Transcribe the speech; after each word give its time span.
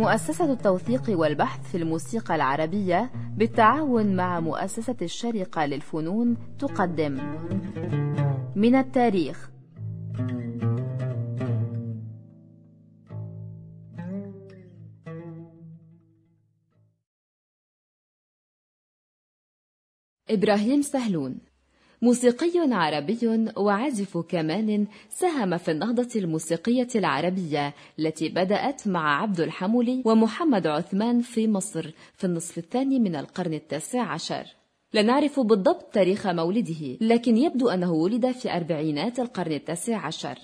مؤسسة 0.00 0.52
التوثيق 0.52 1.02
والبحث 1.08 1.70
في 1.70 1.76
الموسيقى 1.76 2.34
العربية 2.34 3.10
بالتعاون 3.36 4.16
مع 4.16 4.40
مؤسسة 4.40 4.96
الشرقة 5.02 5.66
للفنون 5.66 6.36
تقدم. 6.58 7.16
من 8.56 8.74
التاريخ. 8.74 9.50
إبراهيم 20.30 20.82
سهلون. 20.82 21.49
موسيقي 22.02 22.74
عربي 22.74 23.48
وعازف 23.56 24.18
كمان 24.18 24.86
ساهم 25.08 25.56
في 25.56 25.70
النهضة 25.70 26.08
الموسيقية 26.16 26.88
العربية 26.94 27.74
التي 27.98 28.28
بدأت 28.28 28.88
مع 28.88 29.22
عبد 29.22 29.40
الحمولي 29.40 30.02
ومحمد 30.04 30.66
عثمان 30.66 31.20
في 31.20 31.48
مصر 31.48 31.90
في 32.14 32.24
النصف 32.24 32.58
الثاني 32.58 32.98
من 32.98 33.16
القرن 33.16 33.54
التاسع 33.54 34.02
عشر. 34.02 34.44
لا 34.92 35.02
نعرف 35.02 35.40
بالضبط 35.40 35.94
تاريخ 35.94 36.26
مولده 36.26 36.96
لكن 37.00 37.36
يبدو 37.36 37.68
أنه 37.68 37.92
ولد 37.92 38.30
في 38.32 38.56
أربعينات 38.56 39.20
القرن 39.20 39.52
التاسع 39.52 40.06
عشر. 40.06 40.38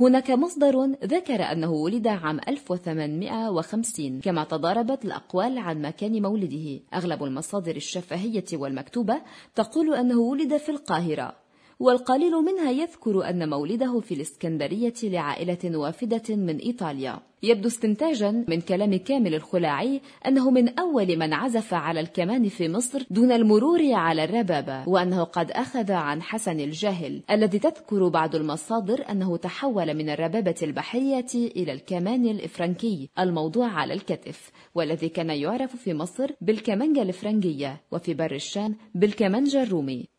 هناك 0.00 0.30
مصدر 0.30 0.84
ذكر 1.04 1.42
أنه 1.52 1.72
ولد 1.72 2.06
عام 2.06 2.40
1850 2.48 4.20
كما 4.20 4.44
تضاربت 4.44 5.04
الأقوال 5.04 5.58
عن 5.58 5.82
مكان 5.82 6.22
مولده. 6.22 6.80
أغلب 6.94 7.24
المصادر 7.24 7.76
الشفهية 7.76 8.44
والمكتوبة 8.52 9.22
تقول 9.54 9.94
أنه 9.94 10.20
ولد 10.20 10.56
في 10.56 10.68
القاهرة. 10.68 11.41
والقليل 11.82 12.32
منها 12.32 12.70
يذكر 12.70 13.28
أن 13.28 13.48
مولده 13.50 14.00
في 14.00 14.14
الإسكندرية 14.14 14.94
لعائلة 15.02 15.78
وافدة 15.78 16.36
من 16.36 16.56
إيطاليا. 16.56 17.18
يبدو 17.42 17.68
استنتاجا 17.68 18.44
من 18.48 18.60
كلام 18.60 18.96
كامل 18.96 19.34
الخلاعي 19.34 20.00
أنه 20.26 20.50
من 20.50 20.78
أول 20.78 21.16
من 21.16 21.32
عزف 21.32 21.74
على 21.74 22.00
الكمان 22.00 22.48
في 22.48 22.68
مصر 22.68 23.02
دون 23.10 23.32
المرور 23.32 23.92
على 23.92 24.24
الربابة 24.24 24.88
وأنه 24.88 25.24
قد 25.24 25.50
أخذ 25.50 25.92
عن 25.92 26.22
حسن 26.22 26.60
الجاهل 26.60 27.22
الذي 27.30 27.58
تذكر 27.58 28.08
بعض 28.08 28.34
المصادر 28.34 29.10
أنه 29.10 29.36
تحول 29.36 29.94
من 29.94 30.10
الربابة 30.10 30.56
البحرية 30.62 31.32
إلى 31.34 31.72
الكمان 31.72 32.26
الإفرنكي 32.26 33.10
الموضوع 33.18 33.66
على 33.66 33.94
الكتف 33.94 34.50
والذي 34.74 35.08
كان 35.08 35.30
يعرف 35.30 35.76
في 35.76 35.94
مصر 35.94 36.30
بالكمانجة 36.40 37.02
الفرنجية 37.02 37.80
وفي 37.92 38.14
بر 38.14 38.34
الشام 38.34 38.76
بالكمانجة 38.94 39.62
الرومي. 39.62 40.12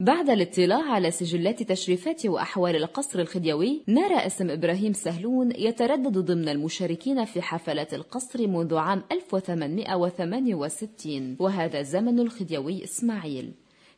بعد 0.00 0.30
الاطلاع 0.30 0.92
على 0.92 1.10
سجلات 1.10 1.62
تشريفات 1.62 2.26
وأحوال 2.26 2.76
القصر 2.76 3.20
الخديوي 3.20 3.82
نرى 3.88 4.26
اسم 4.26 4.50
إبراهيم 4.50 4.92
سهلون 4.92 5.52
يتردد 5.52 6.18
ضمن 6.18 6.48
المشاركين 6.48 7.24
في 7.24 7.42
حفلات 7.42 7.94
القصر 7.94 8.46
منذ 8.46 8.76
عام 8.76 9.02
1868 9.12 11.36
وهذا 11.40 11.82
زمن 11.82 12.20
الخديوي 12.20 12.84
إسماعيل. 12.84 13.52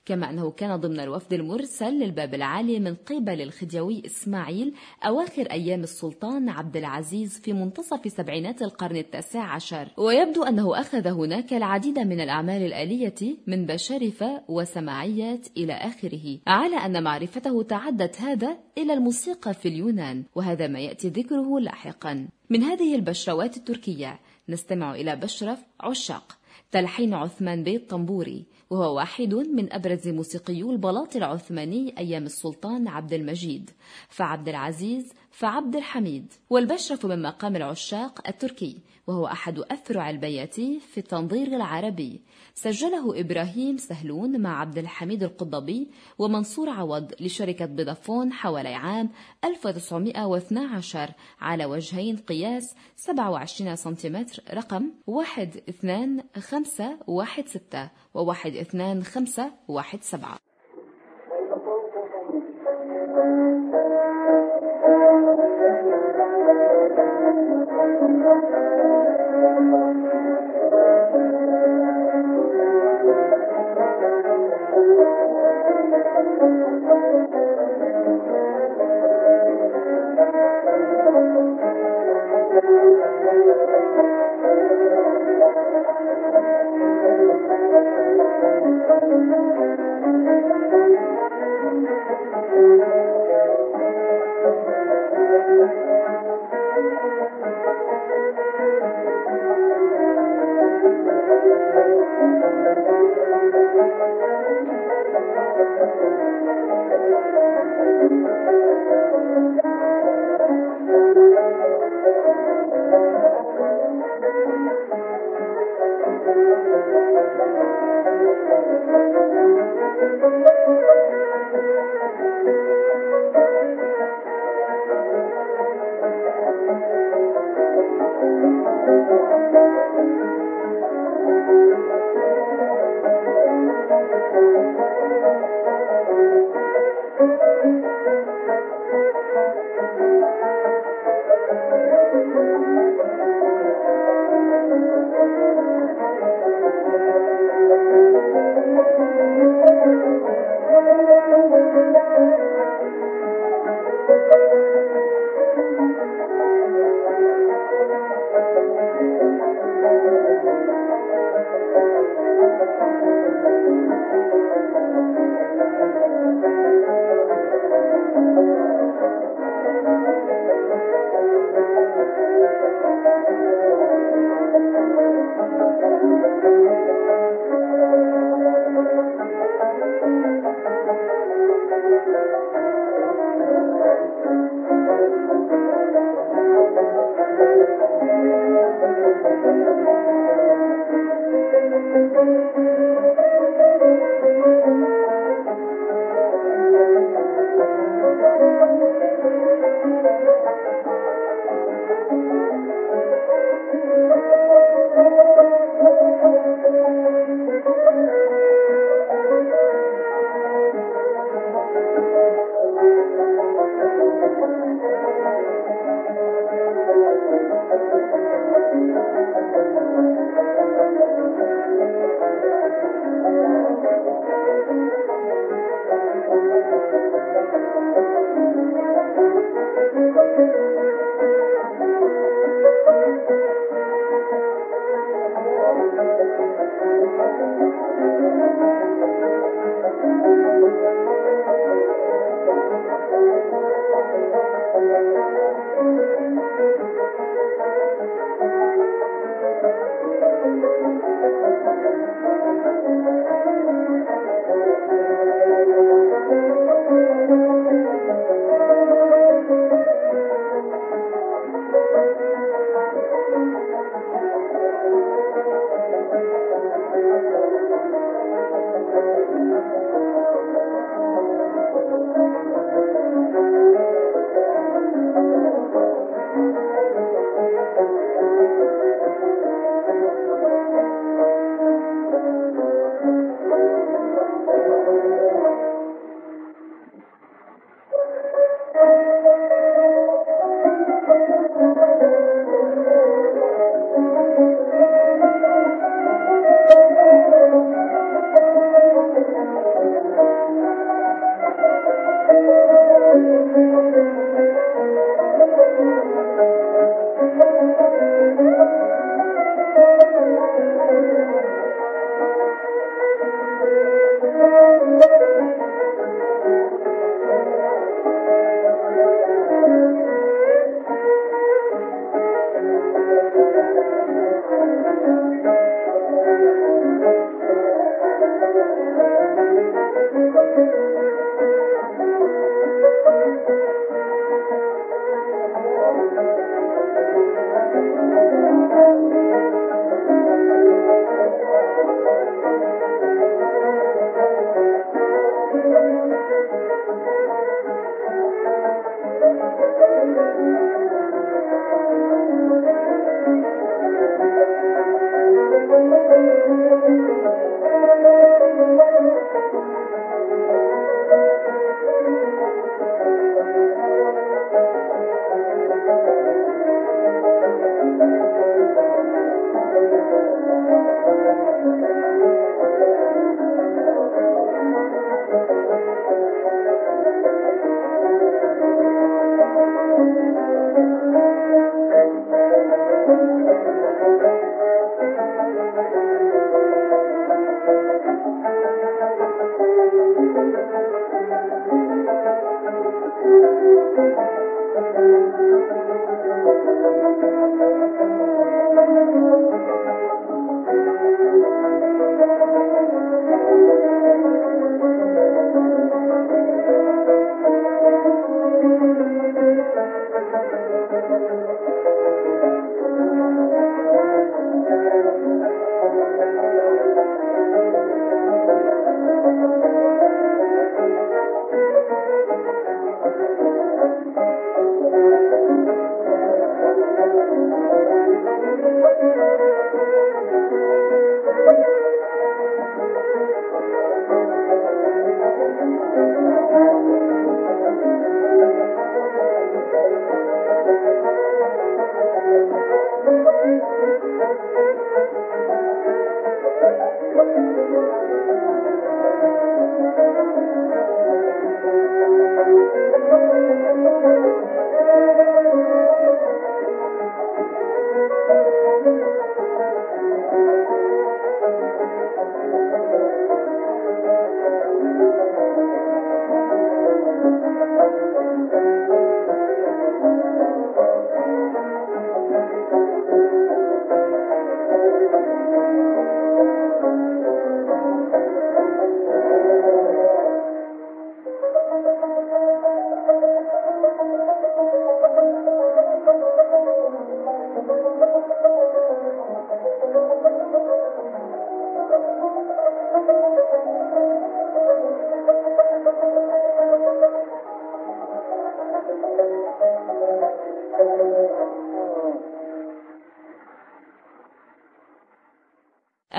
كما 0.09 0.31
أنه 0.31 0.51
كان 0.51 0.77
ضمن 0.77 1.01
الوفد 1.01 1.33
المرسل 1.33 1.93
للباب 1.93 2.35
العالي 2.35 2.81
من 2.81 2.95
قبل 2.95 3.43
الخديوي 3.43 4.03
إسماعيل 4.07 4.75
أواخر 5.05 5.43
أيام 5.43 5.83
السلطان 5.83 6.49
عبد 6.49 6.77
العزيز 6.77 7.41
في 7.41 7.53
منتصف 7.53 8.13
سبعينات 8.13 8.63
القرن 8.63 8.97
التاسع 8.97 9.43
عشر. 9.43 9.89
ويبدو 9.97 10.43
أنه 10.43 10.81
أخذ 10.81 11.09
هناك 11.09 11.53
العديد 11.53 11.99
من 11.99 12.21
الأعمال 12.21 12.63
الآلية 12.63 13.37
من 13.47 13.67
بشارفة 13.67 14.43
وسماعيات 14.49 15.49
إلى 15.57 15.73
آخره 15.73 16.39
على 16.47 16.77
أن 16.77 17.03
معرفته 17.03 17.63
تعدت 17.63 18.21
هذا 18.21 18.57
إلى 18.79 18.93
الموسيقى 18.93 19.55
في 19.55 19.69
اليونان 19.69 20.25
وهذا 20.35 20.67
ما 20.67 20.79
يأتي 20.81 21.09
ذكره 21.09 21.61
لاحقا. 21.61 22.29
من 22.51 22.63
هذه 22.63 22.95
البشروات 22.95 23.57
التركية 23.57 24.21
نستمع 24.49 24.95
إلى 24.95 25.17
بشرف 25.17 25.59
عشاق 25.81 26.39
تلحين 26.71 27.15
عثمان 27.15 27.63
بيت 27.65 27.91
طنبوري 27.91 28.45
وهو 28.71 28.97
واحد 28.97 29.35
من 29.35 29.73
أبرز 29.73 30.09
موسيقيو 30.09 30.71
البلاط 30.71 31.17
العثماني 31.17 31.95
أيام 31.99 32.25
السلطان 32.25 32.89
عبد 32.89 33.13
المجيد 33.13 33.71
فعبد 34.09 34.49
العزيز 34.49 35.13
فعبد 35.31 35.77
الحميد 35.77 36.33
والبشرف 36.51 37.07
من 37.07 37.23
مقام 37.23 37.57
العشاق 37.57 38.29
التركي 38.29 38.79
وهو 39.07 39.27
أحد 39.27 39.59
أفرع 39.59 40.11
البياتي 40.11 40.81
في 40.81 40.99
التنظير 40.99 41.47
العربي. 41.47 42.21
سجله 42.63 43.21
إبراهيم 43.21 43.77
سهلون 43.77 44.41
مع 44.41 44.61
عبد 44.61 44.79
الحميد 44.79 45.23
القضبي 45.23 45.91
ومنصور 46.19 46.71
عوض 46.71 47.13
لشركة 47.21 47.67
بيضافون 47.67 48.33
حوالي 48.33 48.75
عام 48.75 49.11
1912 49.45 51.11
على 51.41 51.65
وجهين 51.65 52.17
قياس 52.17 52.75
27 52.97 53.77
سنتيمتر 53.77 54.43
رقم 54.55 54.91
12516 55.09 57.89
و 58.15 58.23
12517 58.23 60.48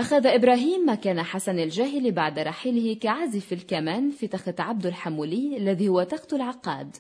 أخذ 0.09 0.27
إبراهيم 0.27 0.89
مكان 0.89 1.23
حسن 1.23 1.59
الجاهل 1.59 2.11
بعد 2.11 2.39
رحيله 2.39 2.93
كعازف 2.95 3.53
الكمان 3.53 4.11
في 4.11 4.27
تخت 4.27 4.59
عبد 4.59 4.85
الحمولي 4.85 5.57
الذي 5.57 5.89
هو 5.89 6.03
تخت 6.03 6.33
العقاد. 6.33 6.95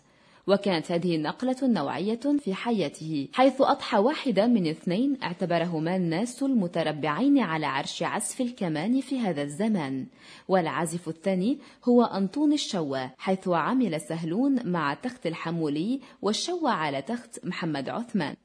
وكانت 0.47 0.91
هذه 0.91 1.15
النقلة 1.15 1.55
نوعية 1.63 2.19
في 2.39 2.53
حياته 2.53 3.27
حيث 3.33 3.61
أضحى 3.61 3.97
واحدا 3.97 4.47
من 4.47 4.67
اثنين 4.67 5.17
اعتبرهما 5.23 5.95
الناس 5.95 6.43
المتربعين 6.43 7.39
على 7.39 7.65
عرش 7.65 8.03
عزف 8.03 8.41
الكمان 8.41 9.01
في 9.01 9.19
هذا 9.19 9.41
الزمان. 9.41 10.05
والعازف 10.47 11.07
الثاني 11.07 11.59
هو 11.85 12.03
أنطون 12.03 12.53
الشوى 12.53 13.09
حيث 13.17 13.47
عمل 13.47 14.01
سهلون 14.01 14.71
مع 14.71 14.93
تخت 14.93 15.27
الحمولي 15.27 15.99
والشوى 16.21 16.71
على 16.71 17.01
تخت 17.01 17.45
محمد 17.45 17.89
عثمان. 17.89 18.35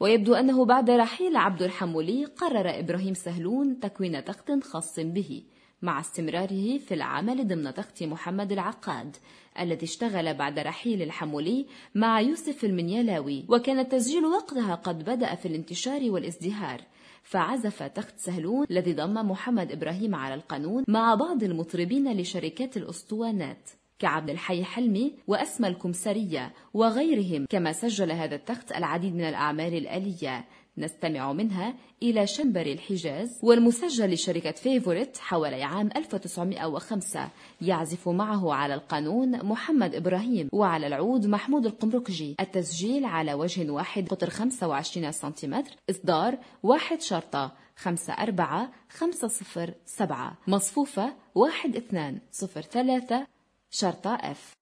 ويبدو 0.00 0.34
أنه 0.34 0.64
بعد 0.64 0.90
رحيل 0.90 1.36
عبد 1.36 1.62
الحمولي 1.62 2.24
قرر 2.24 2.78
إبراهيم 2.78 3.14
سهلون 3.14 3.80
تكوين 3.80 4.24
تخت 4.24 4.52
خاص 4.62 5.00
به 5.00 5.42
مع 5.82 6.00
استمراره 6.00 6.78
في 6.78 6.94
العمل 6.94 7.48
ضمن 7.48 7.74
تخت 7.74 8.02
محمد 8.02 8.52
العقاد 8.52 9.16
الذي 9.60 9.84
اشتغل 9.84 10.34
بعد 10.34 10.58
رحيل 10.58 11.02
الحمولي 11.02 11.66
مع 11.94 12.20
يوسف 12.20 12.64
المنيلاوي 12.64 13.44
وكان 13.48 13.78
التسجيل 13.78 14.24
وقتها 14.24 14.74
قد 14.74 15.04
بدأ 15.04 15.34
في 15.34 15.48
الانتشار 15.48 16.10
والازدهار. 16.10 16.80
فعزف 17.22 17.82
تخت 17.82 18.18
سهلون 18.18 18.66
الذي 18.70 18.92
ضم 18.92 19.30
محمد 19.30 19.72
إبراهيم 19.72 20.14
على 20.14 20.34
القانون 20.34 20.84
مع 20.88 21.14
بعض 21.14 21.42
المطربين 21.42 22.20
لشركات 22.20 22.76
الأسطوانات. 22.76 23.70
كعبد 23.98 24.30
الحي 24.30 24.64
حلمي 24.64 25.14
وأسمى 25.26 25.68
الكمسرية 25.68 26.52
وغيرهم 26.74 27.46
كما 27.50 27.72
سجل 27.72 28.12
هذا 28.12 28.34
التخت 28.34 28.72
العديد 28.72 29.14
من 29.14 29.24
الأعمال 29.24 29.74
الآلية. 29.74 30.44
نستمع 30.78 31.32
منها 31.32 31.74
إلى 32.02 32.26
شنبر 32.26 32.66
الحجاز 32.66 33.40
والمسجل 33.42 34.12
لشركة 34.12 34.50
فيفوريت 34.50 35.18
حوالي 35.18 35.62
عام 35.62 35.90
1905 35.96 37.28
يعزف 37.60 38.08
معه 38.08 38.54
على 38.54 38.74
القانون 38.74 39.44
محمد 39.44 39.94
إبراهيم 39.94 40.48
وعلى 40.52 40.86
العود 40.86 41.26
محمود 41.26 41.66
القمركجي 41.66 42.36
التسجيل 42.40 43.04
على 43.04 43.34
وجه 43.34 43.70
واحد 43.70 44.08
قطر 44.08 44.30
25 44.30 45.12
سنتيمتر 45.12 45.70
إصدار 45.90 46.38
واحد 46.62 47.00
شرطة 47.00 47.52
خمسة 47.76 48.12
أربعة 48.12 48.70
خمسة 48.90 49.28
صفر 49.28 49.74
سبعة. 49.84 50.38
مصفوفة 50.46 51.12
واحد 51.34 51.76
اثنان 51.76 52.18
صفر 52.32 52.60
ثلاثة 52.60 53.26
شرطة 53.70 54.14
اف 54.14 54.56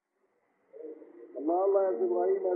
الله 1.38 1.64
الله 1.64 1.82
يا 1.82 2.04
إبراهيم 2.04 2.46
يا 2.46 2.54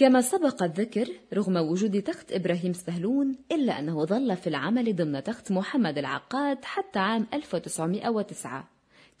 كما 0.00 0.20
سبق 0.20 0.62
الذكر 0.62 1.08
رغم 1.34 1.56
وجود 1.56 2.02
تخت 2.02 2.32
إبراهيم 2.32 2.72
سهلون 2.72 3.36
إلا 3.52 3.78
أنه 3.78 4.04
ظل 4.04 4.36
في 4.36 4.46
العمل 4.46 4.96
ضمن 4.96 5.22
تخت 5.22 5.52
محمد 5.52 5.98
العقاد 5.98 6.64
حتى 6.64 6.98
عام 6.98 7.26
1909 7.34 8.68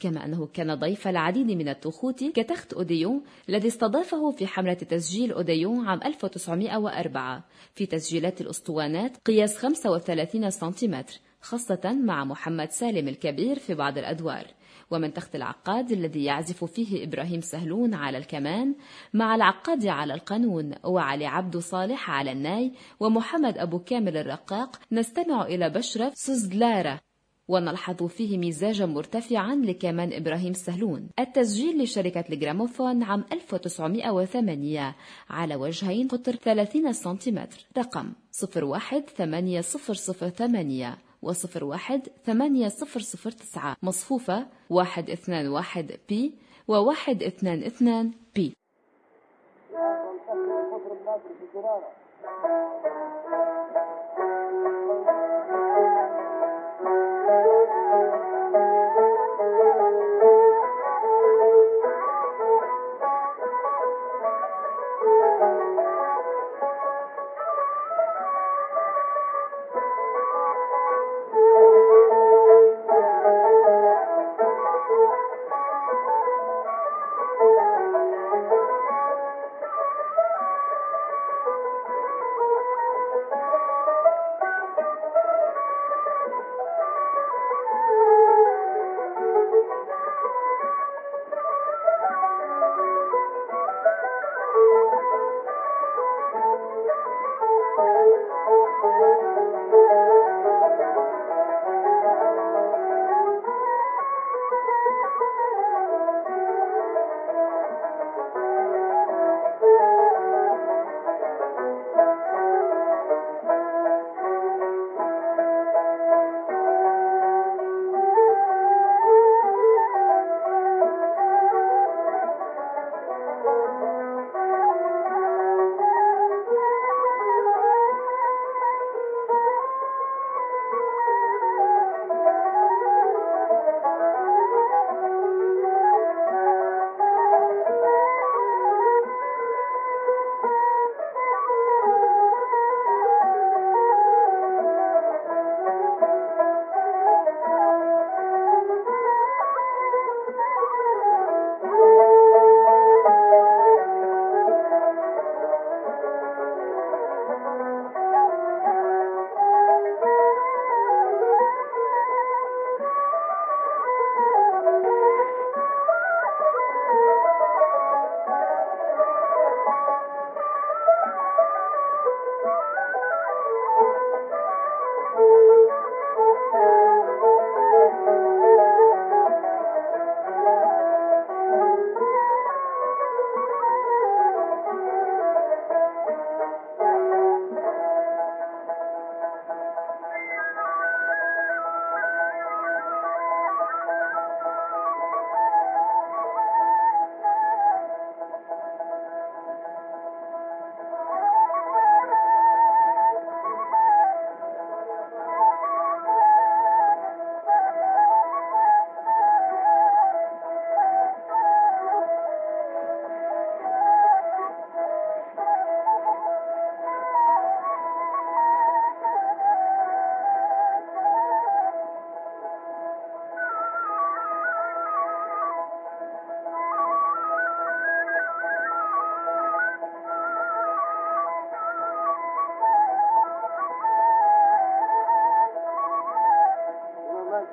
كما 0.00 0.24
أنه 0.24 0.46
كان 0.46 0.74
ضيف 0.74 1.08
العديد 1.08 1.46
من 1.46 1.68
التخوت 1.68 2.24
كتخت 2.24 2.72
أوديون 2.72 3.22
الذي 3.48 3.68
استضافه 3.68 4.30
في 4.30 4.46
حملة 4.46 4.74
تسجيل 4.74 5.32
أوديون 5.32 5.88
عام 5.88 6.00
1904 6.04 7.44
في 7.74 7.86
تسجيلات 7.86 8.40
الأسطوانات 8.40 9.16
قياس 9.16 9.56
35 9.56 10.50
سنتيمتر. 10.50 11.14
خاصة 11.40 11.98
مع 12.04 12.24
محمد 12.24 12.70
سالم 12.70 13.08
الكبير 13.08 13.58
في 13.58 13.74
بعض 13.74 13.98
الأدوار. 13.98 14.46
ومن 14.90 15.12
تخت 15.12 15.36
العقاد 15.36 15.92
الذي 15.92 16.24
يعزف 16.24 16.64
فيه 16.64 17.04
إبراهيم 17.04 17.40
سهلون 17.40 17.94
على 17.94 18.18
الكمان 18.18 18.74
مع 19.14 19.34
العقاد 19.34 19.86
على 19.86 20.14
القانون 20.14 20.74
وعلي 20.84 21.26
عبد 21.26 21.56
صالح 21.56 22.10
على 22.10 22.32
الناي 22.32 22.72
ومحمد 23.00 23.58
أبو 23.58 23.78
كامل 23.78 24.16
الرقاق 24.16 24.80
نستمع 24.92 25.42
إلى 25.42 25.70
بشرة 25.70 26.12
سوزدلارة 26.14 27.00
ونلحظ 27.48 28.02
فيه 28.02 28.38
مزاجا 28.38 28.86
مرتفعا 28.86 29.54
لكمان 29.54 30.12
إبراهيم 30.12 30.52
سهلون. 30.52 31.08
التسجيل 31.18 31.82
لشركة 31.82 32.24
الجراموفون 32.30 33.02
عام 33.02 33.24
1908 33.32 34.94
على 35.30 35.56
وجهين 35.56 36.08
قطر 36.08 36.36
30 36.36 36.92
سنتيمتر. 36.92 37.66
رقم 37.78 38.12
0180008 38.32 41.09
وصفر 41.22 41.64
واحد 41.64 42.08
ثمانية 42.24 42.68
صفر 42.68 43.00
صفر 43.00 43.30
تسعة. 43.30 43.76
مصفوفة 43.82 44.46
واحد 44.70 45.10
اثنان 45.10 45.48
واحد 45.48 45.98
بي 46.08 46.34
وواحد 46.68 47.22
اثنان 47.22 47.62
اثنان 47.62 48.12
بي. 48.34 48.52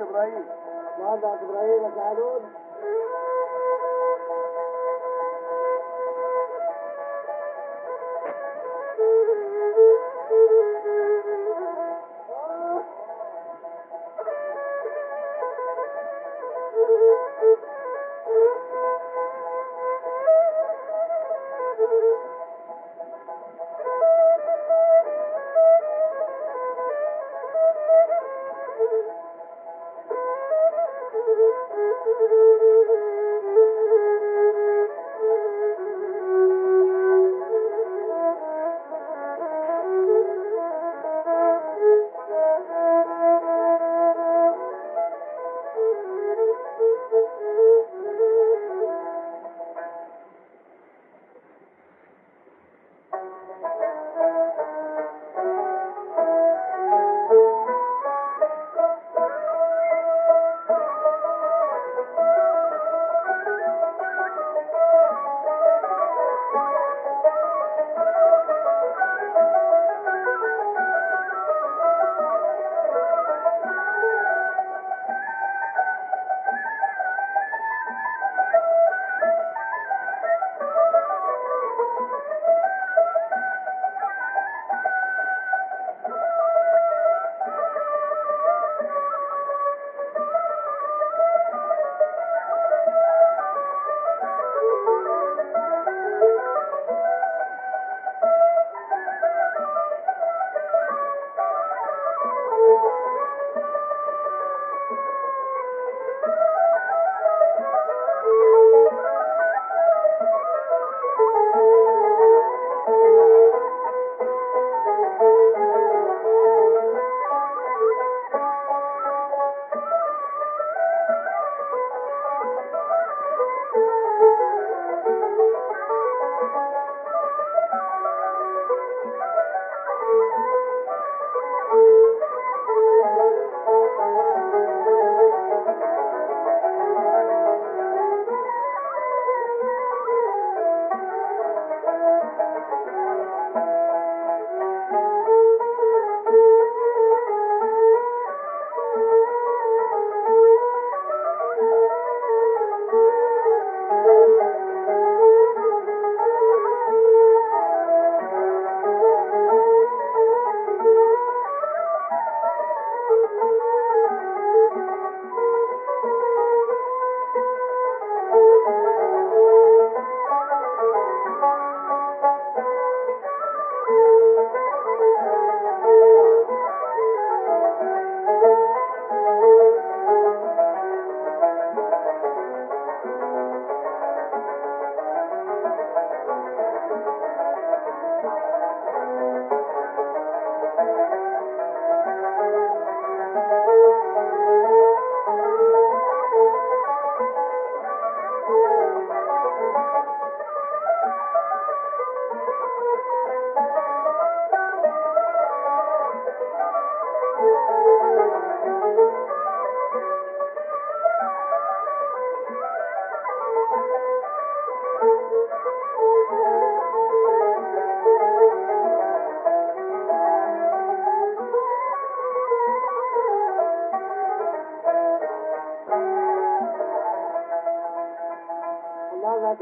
إبراهيم. 0.01 0.45
مهندس 0.99 1.25
إبراهيم 1.43 1.91
تعالون 1.95 2.53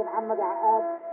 محمد 0.05 0.40
عقاد 0.40 1.04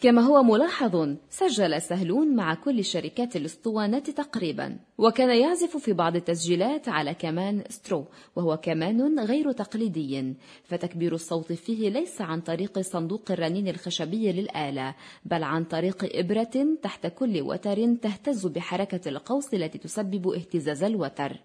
كما 0.00 0.22
هو 0.22 0.42
ملاحظ 0.42 1.16
سجل 1.30 1.82
سهلون 1.82 2.36
مع 2.36 2.54
كل 2.54 2.78
الشركات 2.78 3.36
الاسطوانات 3.36 4.10
تقريبا. 4.10 4.78
وكان 4.98 5.40
يعزف 5.40 5.76
في 5.76 5.92
بعض 5.92 6.16
التسجيلات 6.16 6.88
على 6.88 7.14
كمان 7.14 7.64
سترو 7.68 8.04
وهو 8.36 8.56
كمان 8.56 9.20
غير 9.20 9.52
تقليدي. 9.52 10.34
فتكبير 10.64 11.14
الصوت 11.14 11.52
فيه 11.52 11.88
ليس 11.88 12.20
عن 12.20 12.40
طريق 12.40 12.78
صندوق 12.78 13.30
الرنين 13.30 13.68
الخشبي 13.68 14.32
للآلة 14.32 14.94
بل 15.24 15.42
عن 15.42 15.64
طريق 15.64 16.08
إبرة 16.18 16.76
تحت 16.82 17.06
كل 17.06 17.40
وتر 17.40 17.94
تهتز 17.94 18.46
بحركة 18.46 19.08
القوس 19.08 19.54
التي 19.54 19.78
تسبب 19.78 20.28
اهتزاز 20.28 20.82
الوتر. 20.82 21.36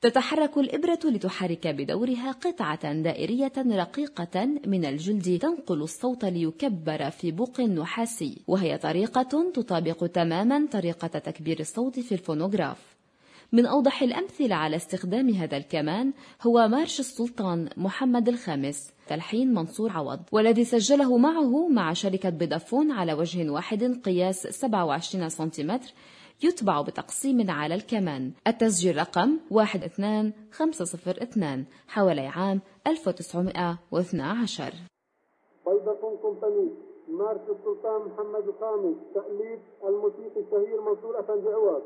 تتحرك 0.00 0.58
الإبرة 0.58 0.98
لتحرك 1.04 1.66
بدورها 1.66 2.32
قطعة 2.32 2.92
دائرية 2.92 3.52
رقيقة 3.56 4.46
من 4.66 4.84
الجلد 4.84 5.38
تنقل 5.38 5.82
الصوت 5.82 6.24
ليكبر 6.24 7.10
في 7.10 7.30
بوق 7.30 7.60
نحاسي 7.60 8.38
وهي 8.46 8.78
طريقة 8.78 9.50
تطابق 9.54 10.06
تماما 10.06 10.66
طريقة 10.72 11.08
تكبير 11.18 11.60
الصوت 11.60 12.00
في 12.00 12.12
الفونوغراف. 12.12 12.98
من 13.52 13.66
أوضح 13.66 14.02
الأمثلة 14.02 14.54
على 14.54 14.76
استخدام 14.76 15.30
هذا 15.30 15.56
الكمان 15.56 16.12
هو 16.42 16.68
مارش 16.68 17.00
السلطان 17.00 17.68
محمد 17.76 18.28
الخامس 18.28 18.92
تلحين 19.08 19.54
منصور 19.54 19.92
عوض 19.92 20.20
والذي 20.32 20.64
سجله 20.64 21.18
معه 21.18 21.68
مع 21.68 21.92
شركة 21.92 22.28
بيدافون 22.30 22.90
على 22.90 23.12
وجه 23.12 23.50
واحد 23.50 24.00
قياس 24.04 24.46
27 24.46 25.28
سنتيمتر 25.28 25.92
يتبع 26.42 26.82
بتقسيم 26.82 27.50
على 27.50 27.74
الكمان. 27.74 28.32
التسجيل 28.46 28.96
رقم 28.96 29.38
12502 29.52 31.64
حوالي 31.88 32.26
عام 32.26 32.60
1912 32.86 34.72
بيضة 35.66 36.16
كومباني 36.22 36.68
مارك 37.08 37.40
السلطان 37.50 38.00
محمد 38.08 38.48
القامي 38.48 38.94
تأليف 39.14 39.60
الموسيقي 39.88 40.40
الشهير 40.40 40.80
منصور 40.80 41.20
أفندي 41.20 41.48
عوض. 41.48 41.82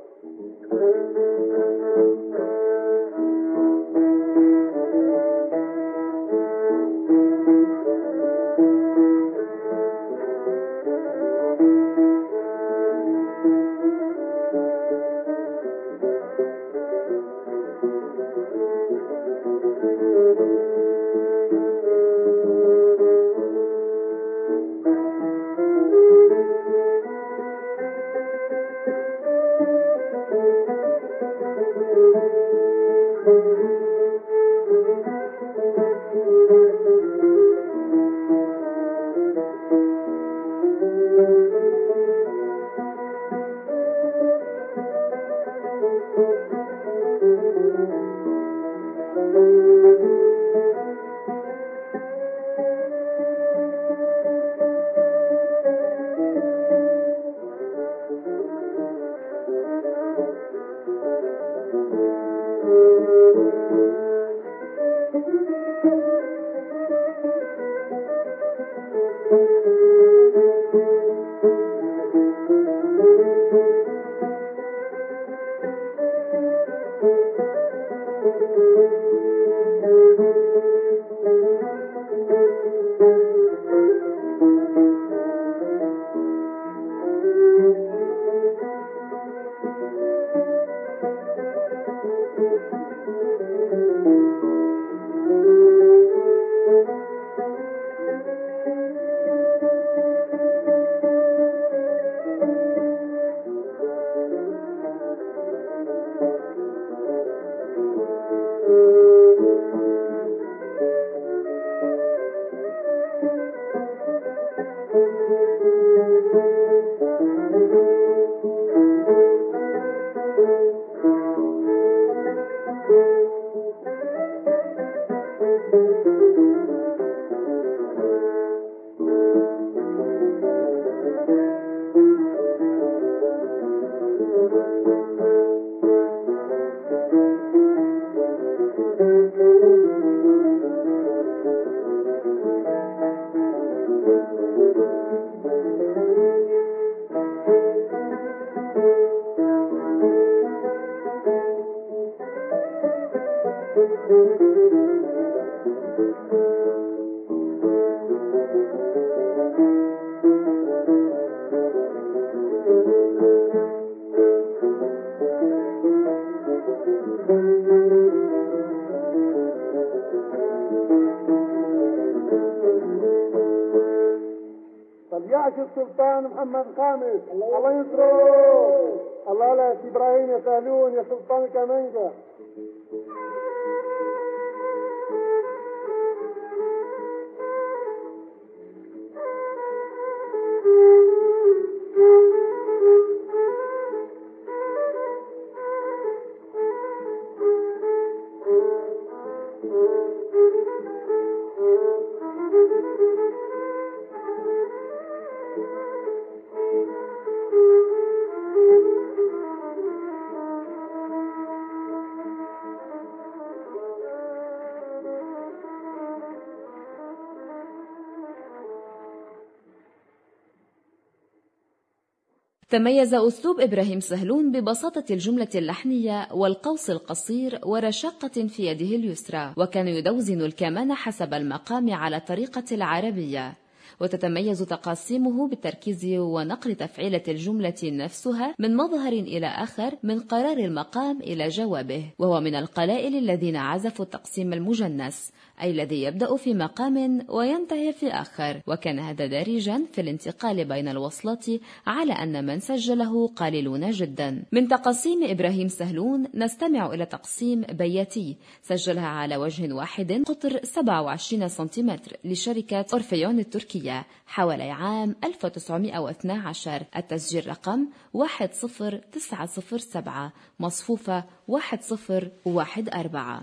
تميز 222.73 223.15
أسلوب 223.15 223.61
إبراهيم 223.61 224.01
سهلون 224.01 224.53
ببساطة 224.53 225.05
الجملة 225.11 225.49
اللحنية 225.55 226.29
والقوس 226.33 226.91
القصير 226.91 227.61
ورشاقة 227.65 228.47
في 228.47 228.67
يده 228.67 228.97
اليسرى 228.97 229.55
وكان 229.57 229.89
يدوزن 229.89 230.41
الكمان 230.41 230.95
حسب 230.95 231.35
المقام 231.35 231.95
على 231.95 232.21
طريقة 232.21 232.65
العربية. 232.73 233.62
وتتميز 234.01 234.63
تقاسيمه 234.63 235.49
بالتركيز 235.49 236.05
ونقل 236.07 236.75
تفعيلة 236.75 237.23
الجملة 237.29 237.75
نفسها 237.85 238.55
من 238.59 238.77
مظهر 238.77 239.13
إلى 239.13 239.47
آخر 239.47 239.95
من 240.03 240.21
قرار 240.21 240.59
المقام 240.59 241.21
إلى 241.21 241.49
جوابه. 241.49 242.05
وهو 242.19 242.41
من 242.41 242.55
القلائل 242.55 243.17
الذين 243.17 243.57
عزفوا 243.57 244.05
التقسيم 244.05 244.53
المجنس 244.53 245.33
أي 245.63 245.71
الذي 245.71 246.03
يبدأ 246.03 246.37
في 246.37 246.55
مقام 246.55 247.27
وينتهي 247.29 247.93
في 247.93 248.09
آخر. 248.09 248.61
وكان 248.67 248.99
هذا 248.99 249.27
دارجا 249.27 249.87
في 249.93 250.01
الانتقال 250.01 250.65
بين 250.65 250.89
الوصلات 250.89 251.47
على 251.87 252.13
أن 252.13 252.47
من 252.47 252.61
سجله 252.61 253.29
قليلون 253.29 253.91
جدا. 253.91 254.43
من 254.53 254.69
تقسيم 254.69 255.25
إبراهيم 255.25 255.69
سهلون 255.69 256.27
نستمع 256.35 256.95
إلى 256.95 257.07
تقسيم 257.07 257.61
بياتي 257.61 258.37
سجلها 258.63 259.07
على 259.07 259.37
وجه 259.37 259.73
واحد 259.73 260.23
قطر 260.27 260.61
27 260.65 261.49
سنتيمتر 261.49 262.17
لشركة 262.25 262.87
أورفيون 262.93 263.39
التركية. 263.39 263.82
حوالي 264.27 264.71
عام 264.71 265.17
1912 265.25 266.83
التسجيل 266.97 267.49
رقم 267.49 267.89
10907 268.15 270.33
مصفوفة 270.61 271.25
1014 271.49 273.43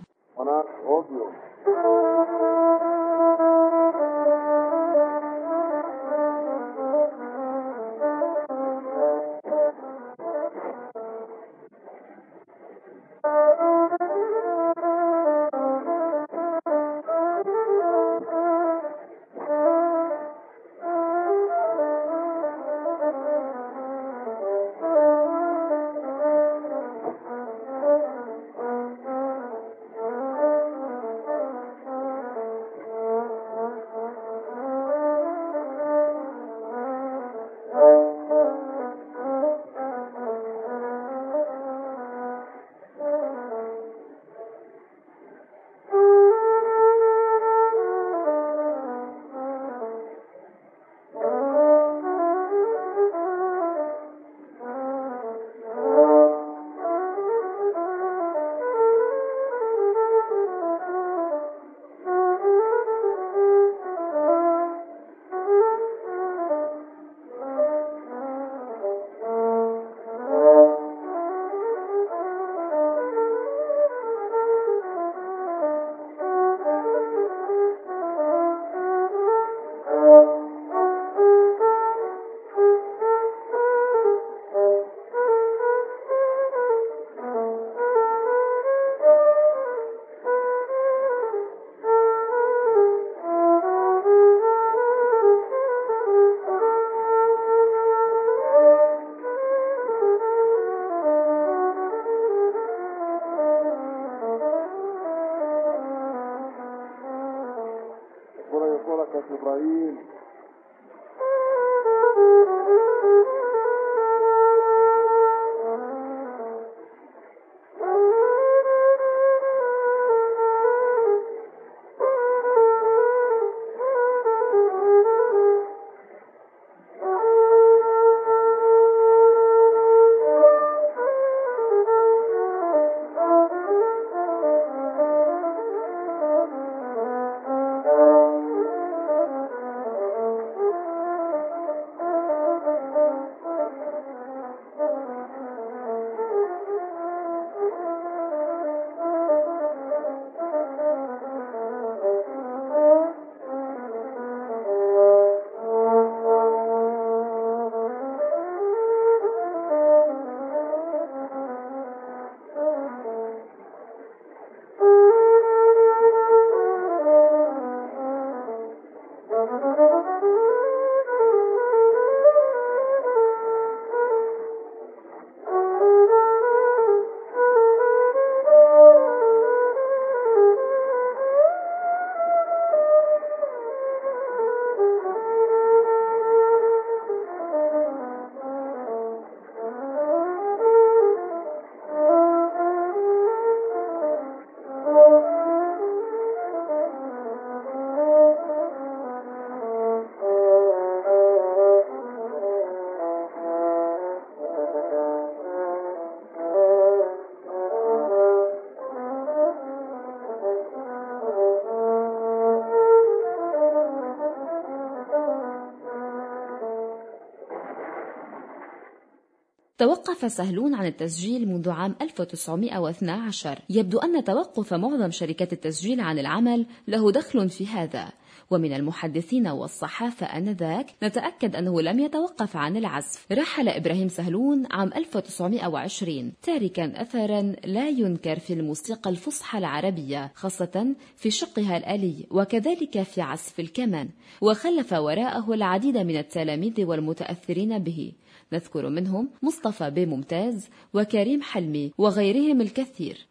توقف 219.80 220.32
سهلون 220.32 220.76
عن 220.76 220.86
التسجيل 220.86 221.48
منذ 221.48 221.70
عام 221.70 221.96
1912 222.02 223.60
يبدو 223.70 224.00
أن 224.00 224.24
توقف 224.24 224.74
معظم 224.74 225.12
شركات 225.12 225.54
التسجيل 225.54 226.00
عن 226.00 226.20
العمل 226.20 226.66
له 226.88 227.12
دخل 227.12 227.50
في 227.50 227.68
هذا. 227.68 228.12
ومن 228.52 228.74
المحدثين 228.74 229.48
والصحافة 229.48 230.26
آنذاك 230.26 230.86
نتأكد 231.04 231.56
أنه 231.56 231.82
لم 231.82 232.00
يتوقف 232.00 232.58
عن 232.58 232.78
العزف. 232.78 233.26
رحل 233.32 233.70
إبراهيم 233.70 234.08
سهلون 234.08 234.66
عام 234.72 234.94
1920 234.96 236.34
تاركا 236.44 237.02
أثرا 237.02 237.42
لا 237.66 237.90
ينكر 237.90 238.40
في 238.40 238.54
الموسيقى 238.54 239.10
الفصحى 239.10 239.58
العربية 239.58 240.32
خاصة 240.36 240.96
في 241.16 241.32
شقها 241.32 241.78
الآلي 241.78 242.26
وكذلك 242.32 243.02
في 243.02 243.22
عزف 243.22 243.60
الكمان. 243.60 244.10
وخلف 244.42 244.94
وراءه 244.94 245.54
العديد 245.54 245.98
من 245.98 246.18
التلاميذ 246.18 246.86
والمتأثرين 246.86 247.80
به. 247.80 248.12
نذكر 248.54 248.90
منهم 248.90 249.30
مصطفى 249.42 249.90
بن 249.90 250.10
ممتاز 250.10 250.70
وكريم 250.94 251.42
حلمي 251.42 251.92
وغيرهم 251.98 252.62
الكثير. 252.62 253.28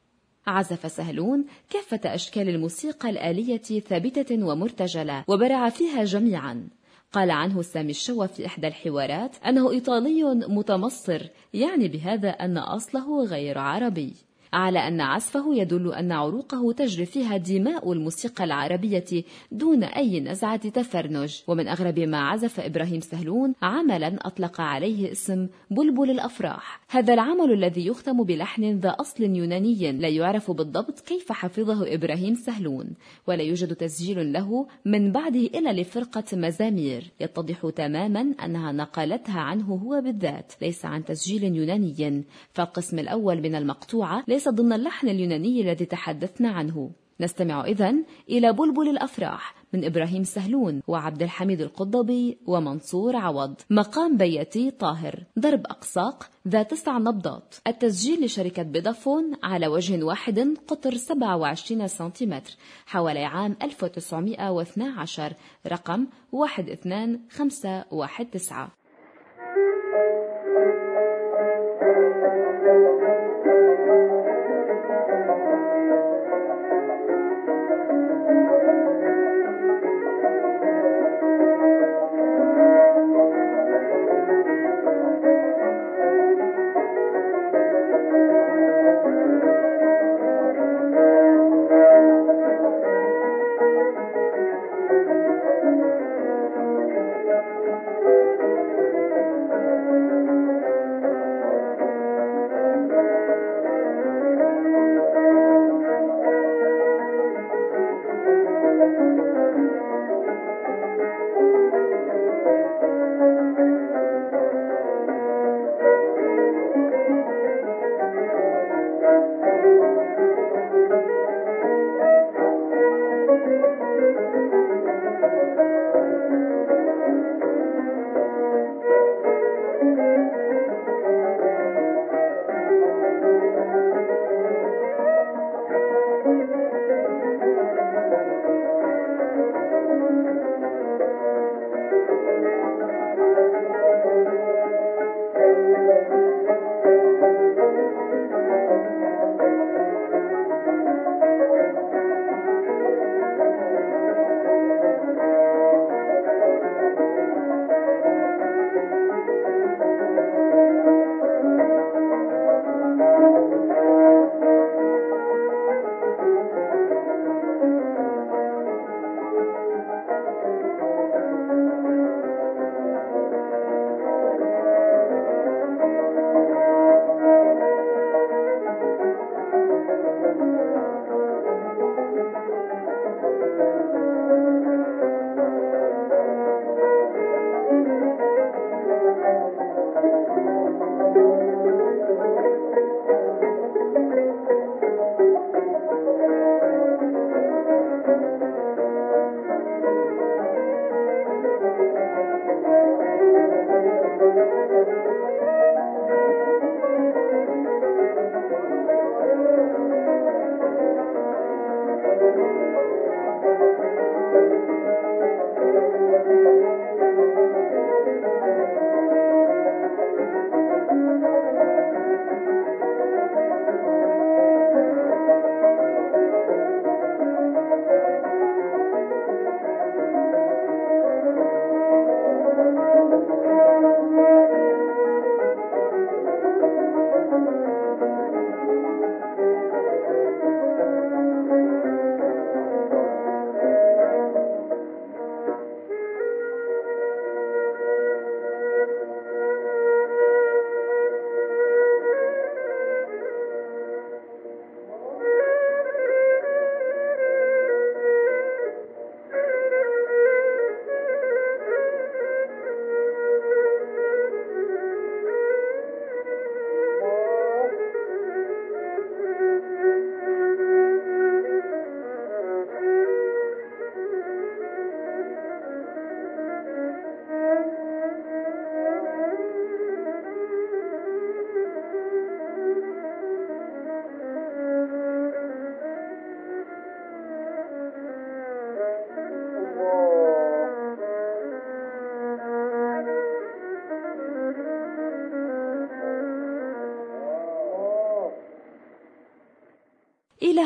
عزف 0.47 0.93
سهلون 0.93 1.45
كافة 1.71 2.15
أشكال 2.15 2.49
الموسيقى 2.49 3.11
الآلية 3.11 3.81
ثابتة 3.81 4.45
ومرتجلة 4.45 5.25
وبرع 5.29 5.69
فيها 5.69 6.05
جميعا. 6.05 6.69
قال 7.13 7.31
عنه 7.31 7.63
سامي 7.63 7.91
الشوى 7.91 8.29
في 8.29 8.47
إحدى 8.47 8.67
الحوارات 8.67 9.37
أنه 9.47 9.71
إيطالي 9.71 10.25
متمصر 10.49 11.29
يعني 11.55 11.89
بهذا 11.89 12.29
أن 12.29 12.59
أصله 12.59 13.25
غير 13.25 13.59
عربي. 13.59 14.15
على 14.53 14.79
أن 14.79 15.01
عزفه 15.01 15.55
يدل 15.55 15.93
أن 15.93 16.13
عروقه 16.13 16.73
تجري 16.73 17.07
فيها 17.07 17.37
دماء 17.37 17.93
الموسيقى 17.93 18.45
العربية 18.45 19.25
دون 19.53 19.85
أي 19.85 20.21
نزعة 20.21 20.69
تفرنج. 20.69 21.43
ومن 21.47 21.69
أغرب 21.69 21.99
ما 21.99 22.19
عزف 22.19 22.61
إبراهيم 22.61 23.01
سهلون 23.01 23.55
عملا 23.63 24.27
أطلق 24.27 24.61
عليه 24.61 25.13
اسم 25.13 25.49
بلبل 25.71 26.11
الأفراح. 26.11 26.81
هذا 26.91 27.15
العمل 27.15 27.53
الذي 27.53 27.87
يختم 27.87 28.23
بلحن 28.23 28.79
ذا 28.79 28.91
أصل 28.91 29.25
يوناني 29.25 29.93
لا 29.93 30.09
يعرف 30.09 30.51
بالضبط 30.51 31.01
كيف 31.01 31.33
حفظه 31.33 31.95
إبراهيم 31.95 32.35
سهلون 32.35 32.87
ولا 33.27 33.43
يوجد 33.43 33.75
تسجيل 33.75 34.33
له 34.33 34.67
من 34.85 35.13
بعده 35.13 35.41
إلا 35.41 35.73
لفرقة 35.73 36.25
مزامير. 36.33 37.05
يتضح 37.21 37.71
تماما 37.77 38.35
أنها 38.45 38.73
نقلتها 38.73 39.41
عنه 39.41 39.67
هو 39.67 40.01
بالذات 40.01 40.53
ليس 40.63 40.85
عن 40.85 41.05
تسجيل 41.05 41.57
يوناني. 41.57 42.25
فالقسم 42.53 42.99
الأول 42.99 43.41
من 43.43 43.55
المقطوعة 43.55 44.25
ليس 44.29 44.38
ضمن 44.47 44.73
اللحن 44.73 45.09
اليوناني 45.09 45.61
الذي 45.61 45.85
تحدثنا 45.85 46.51
عنه. 46.51 46.91
نستمع 47.21 47.65
إذن 47.65 48.05
إلى 48.29 48.53
بلبل 48.53 48.89
الأفراح 48.89 49.55
من 49.73 49.85
إبراهيم 49.85 50.25
سهلون 50.25 50.83
وعبد 50.89 51.23
الحميد 51.23 51.61
القضبي 51.61 52.39
ومنصور 52.47 53.17
عوض. 53.17 53.55
مقام 53.71 54.17
بيتي 54.17 54.71
طاهر. 54.71 55.25
ضرب 55.39 55.67
أقساق 55.67 56.31
ذا 56.49 56.63
تسع 56.63 56.99
نبضات. 56.99 57.55
التسجيل 57.67 58.25
لشركة 58.25 58.63
بيدافون 58.63 59.33
على 59.43 59.67
وجه 59.67 60.05
واحد 60.05 60.57
قطر 60.69 60.95
27 60.95 61.89
سنتيمتر 61.89 62.57
حوالي 62.87 63.25
عام 63.25 63.57
1912 63.63 65.33
رقم 65.67 66.07
12519 66.35 68.69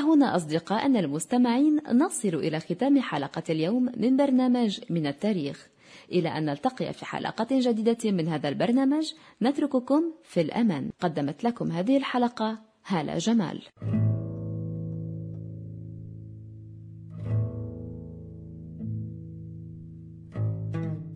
هنا 0.02 0.36
أصدقائنا 0.36 1.00
المستمعين 1.00 1.80
نصل 1.92 2.28
إلى 2.28 2.60
ختام 2.60 3.00
حلقة 3.00 3.42
اليوم 3.50 3.92
من 3.96 4.16
برنامج 4.16 4.80
من 4.90 5.06
التاريخ. 5.06 5.68
إلى 6.12 6.28
أن 6.28 6.44
نلتقي 6.44 6.92
في 6.92 7.04
حلقة 7.04 7.46
جديدة 7.50 8.10
من 8.10 8.28
هذا 8.28 8.48
البرنامج 8.48 9.12
نترككم 9.42 10.02
في 10.22 10.40
الأمان. 10.40 10.90
قدمت 11.00 11.44
لكم 11.44 11.72
هذه 11.72 11.96
الحلقة 11.96 12.58
هالة 12.86 13.18
جمال. 13.18 13.62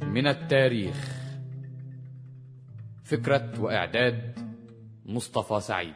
من 0.03 0.27
التاريخ. 0.27 1.17
فكرة 3.05 3.61
وإعداد 3.61 4.39
مصطفى 5.07 5.61
سعيد. 5.61 5.95